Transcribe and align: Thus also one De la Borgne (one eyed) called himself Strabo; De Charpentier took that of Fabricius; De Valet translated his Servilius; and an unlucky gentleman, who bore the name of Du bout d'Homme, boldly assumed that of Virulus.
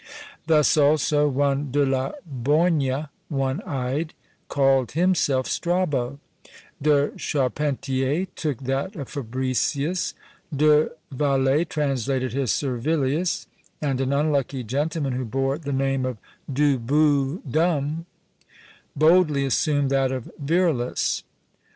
Thus 0.47 0.77
also 0.77 1.27
one 1.27 1.69
De 1.71 1.85
la 1.85 2.13
Borgne 2.25 3.09
(one 3.29 3.61
eyed) 3.67 4.15
called 4.47 4.93
himself 4.93 5.45
Strabo; 5.45 6.17
De 6.81 7.11
Charpentier 7.19 8.25
took 8.35 8.61
that 8.63 8.95
of 8.95 9.09
Fabricius; 9.09 10.15
De 10.51 10.89
Valet 11.11 11.65
translated 11.65 12.33
his 12.33 12.51
Servilius; 12.51 13.45
and 13.79 14.01
an 14.01 14.11
unlucky 14.11 14.63
gentleman, 14.63 15.13
who 15.13 15.23
bore 15.23 15.59
the 15.59 15.71
name 15.71 16.03
of 16.07 16.17
Du 16.51 16.79
bout 16.79 17.51
d'Homme, 17.51 18.07
boldly 18.95 19.45
assumed 19.45 19.91
that 19.91 20.11
of 20.11 20.31
Virulus. 20.39 21.21